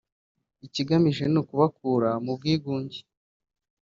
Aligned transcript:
ikigamijwe 0.65 1.25
ni 1.29 1.37
ukubakura 1.41 2.09
mu 2.23 2.31
bwigunge” 2.37 2.99